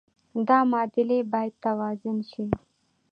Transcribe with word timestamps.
دا 0.47 0.59
معادلې 0.71 1.19
باید 1.31 1.53
توازن 1.65 2.17
شي. 2.31 2.45